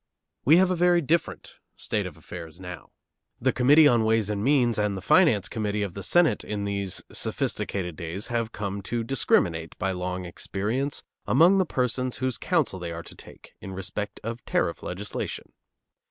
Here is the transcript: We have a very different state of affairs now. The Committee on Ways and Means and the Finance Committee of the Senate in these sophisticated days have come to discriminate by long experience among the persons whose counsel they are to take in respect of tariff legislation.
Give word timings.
We 0.45 0.57
have 0.57 0.71
a 0.71 0.75
very 0.75 0.99
different 0.99 1.57
state 1.75 2.07
of 2.07 2.17
affairs 2.17 2.59
now. 2.59 2.89
The 3.39 3.53
Committee 3.53 3.87
on 3.87 4.03
Ways 4.03 4.31
and 4.31 4.43
Means 4.43 4.79
and 4.79 4.97
the 4.97 5.01
Finance 5.03 5.47
Committee 5.47 5.83
of 5.83 5.93
the 5.93 6.01
Senate 6.01 6.43
in 6.43 6.63
these 6.63 7.03
sophisticated 7.13 7.97
days 7.97 8.29
have 8.29 8.51
come 8.51 8.81
to 8.81 9.03
discriminate 9.03 9.77
by 9.77 9.91
long 9.91 10.25
experience 10.25 11.03
among 11.27 11.59
the 11.59 11.67
persons 11.67 12.17
whose 12.17 12.39
counsel 12.39 12.79
they 12.79 12.91
are 12.91 13.03
to 13.03 13.13
take 13.13 13.53
in 13.61 13.73
respect 13.73 14.19
of 14.23 14.43
tariff 14.45 14.81
legislation. 14.81 15.53